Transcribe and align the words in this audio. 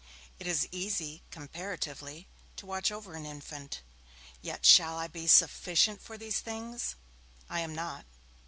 It 0.39 0.47
is 0.47 0.67
easy, 0.71 1.21
comparatively, 1.29 2.27
to 2.55 2.65
watch 2.65 2.91
over 2.91 3.13
an 3.13 3.23
infant. 3.27 3.83
Yet 4.41 4.65
shall 4.65 4.97
I 4.97 5.07
be 5.07 5.27
sufficient 5.27 6.01
for 6.01 6.17
these 6.17 6.39
things? 6.39 6.95
I 7.47 7.59
am 7.59 7.75
not. 7.75 8.07